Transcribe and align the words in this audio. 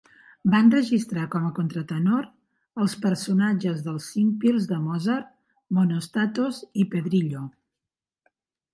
Va 0.51 0.59
enregistrar 0.67 1.25
com 1.35 1.45
a 1.49 1.51
contratenor 1.59 2.25
els 2.85 2.97
personatges 3.05 3.85
dels 3.91 4.09
"singpiels" 4.15 4.69
de 4.75 4.83
Mozart 4.89 5.31
Monostatos 5.81 6.67
i 6.87 6.91
Pedrillo. 6.97 7.49